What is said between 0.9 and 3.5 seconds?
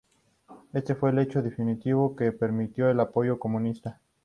fue el hecho definitivo que permitió el apoyo